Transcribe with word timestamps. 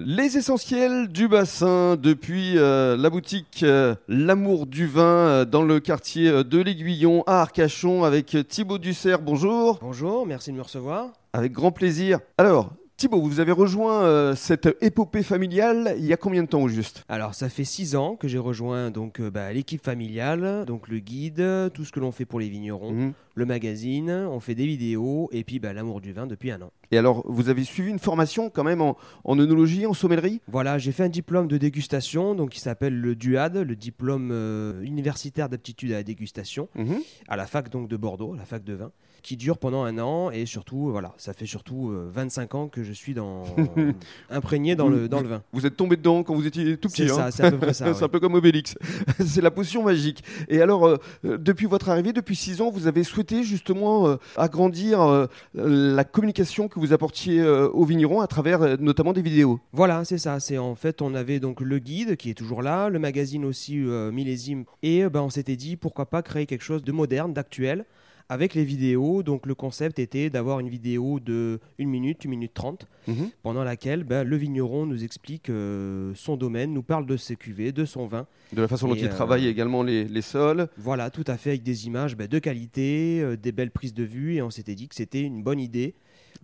Les 0.00 0.36
essentiels 0.36 1.08
du 1.08 1.26
bassin 1.26 1.96
depuis 1.96 2.56
euh, 2.56 2.96
la 2.96 3.10
boutique 3.10 3.64
euh, 3.64 3.96
L'amour 4.06 4.66
du 4.66 4.86
vin 4.86 5.02
euh, 5.02 5.44
dans 5.44 5.62
le 5.62 5.80
quartier 5.80 6.44
de 6.44 6.58
l'Aiguillon 6.60 7.24
à 7.26 7.40
Arcachon 7.40 8.04
avec 8.04 8.36
Thibaut 8.48 8.78
Dussert. 8.78 9.20
Bonjour. 9.20 9.78
Bonjour, 9.82 10.24
merci 10.24 10.52
de 10.52 10.56
me 10.56 10.62
recevoir. 10.62 11.08
Avec 11.32 11.50
grand 11.50 11.72
plaisir. 11.72 12.20
Alors, 12.38 12.70
Thibaut, 12.98 13.22
vous 13.22 13.38
avez 13.38 13.52
rejoint 13.52 14.02
euh, 14.02 14.34
cette 14.34 14.76
épopée 14.80 15.22
familiale 15.22 15.94
il 15.98 16.04
y 16.04 16.12
a 16.12 16.16
combien 16.16 16.42
de 16.42 16.48
temps 16.48 16.60
au 16.62 16.66
juste? 16.66 17.04
Alors, 17.08 17.32
ça 17.32 17.48
fait 17.48 17.62
six 17.62 17.94
ans 17.94 18.16
que 18.16 18.26
j'ai 18.26 18.38
rejoint 18.38 18.90
donc 18.90 19.20
euh, 19.20 19.30
bah, 19.30 19.52
l'équipe 19.52 19.80
familiale, 19.84 20.64
donc 20.66 20.88
le 20.88 20.98
guide, 20.98 21.70
tout 21.72 21.84
ce 21.84 21.92
que 21.92 22.00
l'on 22.00 22.10
fait 22.10 22.24
pour 22.24 22.40
les 22.40 22.48
vignerons, 22.48 22.90
Mhm. 22.90 23.12
le 23.36 23.46
magazine, 23.46 24.10
on 24.10 24.40
fait 24.40 24.56
des 24.56 24.66
vidéos 24.66 25.28
et 25.30 25.44
puis 25.44 25.60
bah, 25.60 25.72
l'amour 25.72 26.00
du 26.00 26.12
vin 26.12 26.26
depuis 26.26 26.50
un 26.50 26.60
an. 26.60 26.72
Et 26.90 26.98
alors, 26.98 27.22
vous 27.30 27.48
avez 27.48 27.62
suivi 27.62 27.88
une 27.88 28.00
formation 28.00 28.50
quand 28.50 28.64
même 28.64 28.80
en, 28.80 28.96
en 29.22 29.38
œnologie, 29.38 29.86
en 29.86 29.92
sommellerie? 29.92 30.40
Voilà, 30.48 30.76
j'ai 30.78 30.90
fait 30.90 31.04
un 31.04 31.08
diplôme 31.08 31.46
de 31.46 31.56
dégustation, 31.56 32.34
donc 32.34 32.50
qui 32.50 32.58
s'appelle 32.60 32.98
le 33.00 33.14
DUAD, 33.14 33.58
le 33.58 33.76
diplôme 33.76 34.30
euh, 34.32 34.82
universitaire 34.82 35.48
d'aptitude 35.48 35.92
à 35.92 35.96
la 35.98 36.02
dégustation, 36.02 36.68
Mhm. 36.74 36.96
à 37.28 37.36
la 37.36 37.46
fac 37.46 37.68
donc 37.70 37.86
de 37.88 37.96
Bordeaux, 37.96 38.34
à 38.34 38.38
la 38.38 38.44
fac 38.44 38.64
de 38.64 38.72
vin, 38.74 38.90
qui 39.22 39.36
dure 39.36 39.58
pendant 39.58 39.82
un 39.84 39.98
an 39.98 40.30
et 40.30 40.46
surtout, 40.46 40.90
voilà, 40.90 41.12
ça 41.18 41.32
fait 41.32 41.44
surtout 41.46 41.90
euh, 41.90 42.08
25 42.12 42.54
ans 42.54 42.68
que 42.68 42.82
je 42.88 42.92
suis 42.94 43.12
dans 43.12 43.44
imprégné 44.30 44.74
dans 44.74 44.88
le 44.88 45.08
dans 45.08 45.20
le 45.20 45.28
vin. 45.28 45.42
Vous 45.52 45.66
êtes 45.66 45.76
tombé 45.76 45.96
dedans 45.96 46.22
quand 46.22 46.34
vous 46.34 46.46
étiez 46.46 46.76
tout 46.78 46.88
petit. 46.88 47.06
C'est 47.06 47.12
hein 47.12 47.16
ça, 47.16 47.30
c'est 47.30 47.44
à 47.44 47.50
peu 47.50 47.58
près 47.58 47.74
ça. 47.74 47.84
c'est 47.92 48.00
ouais. 48.00 48.04
un 48.04 48.08
peu 48.08 48.18
comme 48.18 48.34
Obélix. 48.34 48.76
c'est 49.26 49.42
la 49.42 49.50
potion 49.50 49.82
magique. 49.82 50.24
Et 50.48 50.62
alors, 50.62 50.86
euh, 50.86 50.96
euh, 51.24 51.36
depuis 51.38 51.66
votre 51.66 51.90
arrivée, 51.90 52.12
depuis 52.12 52.36
six 52.36 52.60
ans, 52.62 52.70
vous 52.70 52.86
avez 52.86 53.04
souhaité 53.04 53.42
justement 53.42 54.08
euh, 54.08 54.16
agrandir 54.36 55.02
euh, 55.02 55.26
la 55.54 56.04
communication 56.04 56.68
que 56.68 56.80
vous 56.80 56.92
apportiez 56.92 57.46
aux 57.46 57.84
vignerons 57.84 58.20
à 58.20 58.26
travers 58.26 58.78
notamment 58.78 59.12
des 59.12 59.22
vidéos. 59.22 59.60
Voilà, 59.72 60.04
c'est 60.04 60.18
ça. 60.18 60.40
C'est 60.40 60.58
en 60.58 60.74
fait, 60.74 61.02
on 61.02 61.14
avait 61.14 61.40
donc 61.40 61.60
le 61.60 61.78
guide 61.78 62.16
qui 62.16 62.30
est 62.30 62.34
toujours 62.34 62.62
là, 62.62 62.88
le 62.88 62.98
magazine 62.98 63.44
aussi 63.44 63.76
millésime, 63.76 64.64
et 64.82 65.08
ben 65.08 65.20
on 65.20 65.30
s'était 65.30 65.56
dit 65.56 65.76
pourquoi 65.76 66.06
pas 66.06 66.22
créer 66.22 66.46
quelque 66.46 66.62
chose 66.62 66.82
de 66.82 66.92
moderne, 66.92 67.32
d'actuel, 67.32 67.84
avec 68.28 68.54
les 68.54 68.64
vidéos. 68.64 69.22
Donc 69.22 69.46
le 69.46 69.54
concept 69.54 69.98
était 69.98 70.30
d'avoir 70.30 70.60
une 70.60 70.68
vidéo 70.68 71.20
de 71.20 71.60
1 71.80 71.86
minute, 71.86 72.24
1 72.24 72.28
minute 72.28 72.52
30, 72.54 72.86
Mhm. 73.06 73.30
pendant 73.42 73.64
laquelle 73.64 74.04
ben, 74.04 74.22
le 74.22 74.36
vigneron 74.36 74.84
nous 74.86 75.02
explique 75.02 75.48
euh, 75.48 76.12
son 76.14 76.36
domaine, 76.36 76.72
nous 76.74 76.82
parle 76.82 77.06
de 77.06 77.16
ses 77.16 77.36
cuvées, 77.36 77.72
de 77.72 77.84
son 77.84 78.06
vin. 78.06 78.26
De 78.52 78.60
la 78.60 78.68
façon 78.68 78.88
dont 78.88 78.94
il 78.94 79.06
euh, 79.06 79.08
travaille 79.08 79.46
également 79.46 79.82
les, 79.82 80.04
les 80.04 80.22
sols. 80.22 80.68
Voilà, 80.76 81.10
tout 81.10 81.24
à 81.26 81.36
fait, 81.38 81.50
avec 81.50 81.62
des 81.62 81.86
images 81.86 82.16
ben, 82.16 82.28
de 82.28 82.38
qualité, 82.38 83.20
euh, 83.22 83.36
des 83.36 83.52
belles 83.52 83.70
prises 83.70 83.94
de 83.94 84.04
vue, 84.04 84.34
et 84.34 84.42
on 84.42 84.50
s'était 84.50 84.74
dit 84.74 84.88
que 84.88 84.94
c'était 84.94 85.22
une 85.22 85.42
bonne 85.42 85.60
idée. 85.60 85.94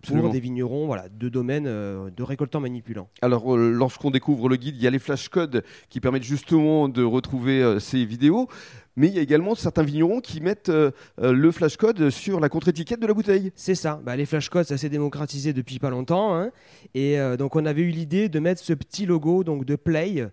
Absolument. 0.05 0.23
Pour 0.27 0.33
des 0.33 0.39
vignerons 0.39 0.85
voilà, 0.85 1.07
de 1.09 1.29
domaines 1.29 1.65
euh, 1.67 2.09
de 2.15 2.23
récoltants 2.23 2.59
manipulants. 2.59 3.09
Alors, 3.21 3.55
euh, 3.55 3.71
lorsqu'on 3.71 4.11
découvre 4.11 4.49
le 4.49 4.55
guide, 4.55 4.75
il 4.77 4.83
y 4.83 4.87
a 4.87 4.89
les 4.91 4.99
flashcodes 4.99 5.63
qui 5.89 5.99
permettent 5.99 6.23
justement 6.23 6.87
de 6.89 7.03
retrouver 7.03 7.61
euh, 7.63 7.79
ces 7.79 8.05
vidéos. 8.05 8.47
Mais 8.97 9.07
il 9.07 9.13
y 9.13 9.19
a 9.19 9.21
également 9.21 9.55
certains 9.55 9.83
vignerons 9.83 10.21
qui 10.21 10.39
mettent 10.39 10.71
le 11.17 11.51
flashcode 11.51 12.09
sur 12.11 12.39
la 12.39 12.47
contre-étiquette 12.47 13.01
de 13.01 13.07
la 13.07 13.13
bouteille. 13.13 13.51
C'est 13.53 13.75
ça. 13.75 13.99
Bah, 14.05 14.15
les 14.15 14.25
flashcodes, 14.25 14.65
ça 14.65 14.77
s'est 14.77 14.87
démocratisé 14.87 15.51
depuis 15.51 15.79
pas 15.79 15.89
longtemps. 15.89 16.33
hein. 16.33 16.51
Et 16.93 17.17
donc, 17.37 17.57
on 17.57 17.65
avait 17.65 17.81
eu 17.81 17.89
l'idée 17.89 18.29
de 18.29 18.39
mettre 18.39 18.61
ce 18.61 18.71
petit 18.71 19.05
logo 19.05 19.43
donc 19.43 19.65
de 19.65 19.75
Play 19.75 20.25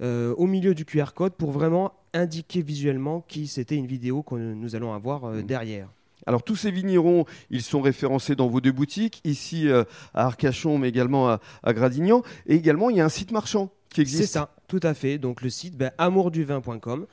au 0.00 0.46
milieu 0.46 0.74
du 0.74 0.86
QR 0.86 1.12
code 1.14 1.34
pour 1.34 1.50
vraiment 1.50 1.92
indiquer 2.14 2.62
visuellement 2.62 3.20
qui 3.20 3.46
c'était 3.48 3.76
une 3.76 3.86
vidéo 3.86 4.22
que 4.22 4.34
nous 4.34 4.74
allons 4.74 4.94
avoir 4.94 5.26
Mhm. 5.26 5.42
derrière. 5.42 5.88
Alors 6.24 6.42
tous 6.42 6.56
ces 6.56 6.70
vignerons, 6.70 7.24
ils 7.50 7.62
sont 7.62 7.80
référencés 7.80 8.34
dans 8.34 8.48
vos 8.48 8.60
deux 8.60 8.72
boutiques, 8.72 9.20
ici 9.24 9.68
euh, 9.68 9.84
à 10.14 10.26
Arcachon, 10.26 10.78
mais 10.78 10.88
également 10.88 11.28
à, 11.28 11.72
Gradignan. 11.72 12.22
Et 12.46 12.54
également, 12.54 12.90
il 12.90 12.96
y 12.96 13.00
a 13.00 13.04
un 13.04 13.10
site 13.10 13.32
marchand 13.32 13.70
qui 13.90 14.00
existe. 14.00 14.22
C'est 14.22 14.38
ça, 14.38 14.54
tout 14.66 14.80
à 14.82 14.94
fait. 14.94 15.18
Donc, 15.18 15.42
le 15.42 15.50
site 15.50 15.76
bah, 15.76 15.92
amourduvin.com. 15.98 17.06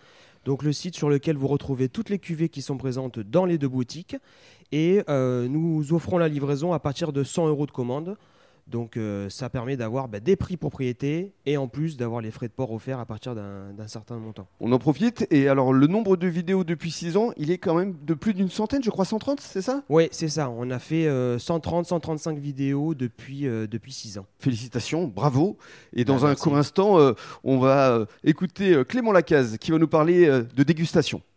Donc, 0.46 0.64
le 0.64 0.74
site 0.74 0.96
sur 0.96 1.10
lequel 1.10 1.38
vous 1.38 1.48
retrouvez 1.48 1.90
toutes 1.90 2.10
les 2.10 2.20
cuvées 2.20 2.50
qui 2.50 2.62
sont 2.62 2.78
présentes 2.78 3.20
dans 3.20 3.46
les 3.46 3.58
deux 3.58 3.68
boutiques. 3.68 4.16
Et 4.72 5.04
euh, 5.10 5.48
nous 5.48 5.94
offrons 5.94 6.18
la 6.18 6.28
livraison 6.28 6.74
à 6.74 6.80
partir 6.80 7.14
de 7.14 7.24
100 7.24 7.48
euros 7.48 7.66
de 7.66 7.72
commande. 7.72 8.18
Donc, 8.68 8.96
euh, 8.98 9.30
ça 9.30 9.50
permet 9.50 9.76
d'avoir 9.76 10.08
bah, 10.08 10.20
des 10.20 10.36
prix 10.36 10.56
propriété 10.58 11.34
et 11.46 11.58
en 11.58 11.68
plus 11.68 11.98
d'avoir 11.98 12.22
les 12.22 12.32
frais 12.32 12.48
de 12.48 12.54
port 12.54 12.72
offerts 12.72 13.00
à 13.00 13.06
partir 13.06 13.36
d'un 13.36 13.88
certain 13.88 14.18
montant. 14.18 14.48
On 14.60 14.72
en 14.72 14.80
profite. 14.80 15.28
Et 15.32 15.48
alors, 15.50 15.74
le 15.74 15.88
nombre 15.88 16.16
de 16.16 16.28
vidéos 16.28 16.64
depuis 16.64 16.92
6 16.92 17.18
ans, 17.18 17.32
il 17.38 17.52
est 17.52 17.58
quand 17.58 17.76
même 17.76 17.96
de 18.04 18.14
plus 18.14 18.34
d'une 18.34 18.50
centaine, 18.50 18.84
je 18.84 18.90
crois 18.90 19.06
130, 19.06 19.42
c'est 19.42 19.62
ça? 19.62 19.84
Oui, 19.90 20.08
c'est 20.12 20.30
ça. 20.30 20.50
On 20.50 20.70
a 20.70 20.80
fait 20.80 21.08
euh, 21.08 21.40
130, 21.40 21.86
135 21.88 22.38
vidéos 22.38 22.94
depuis, 22.94 23.48
euh, 23.48 23.68
depuis 23.68 23.92
6 23.92 24.18
ans. 24.18 24.26
Félicitations, 24.40 25.08
bravo. 25.08 25.58
Et 25.94 26.06
dans 26.06 26.20
Ah, 26.24 26.26
un 26.26 26.28
merci. 26.30 26.44
court 26.44 26.58
instant, 26.58 27.00
euh, 27.00 27.14
on 27.44 27.58
va 27.60 28.06
écouter 28.24 28.82
Clément 28.88 29.12
Lacaze 29.12 29.58
qui 29.58 29.72
va 29.72 29.78
nous 29.80 29.88
parler 29.88 30.28
de 30.28 30.64
dégustation. 30.64 31.22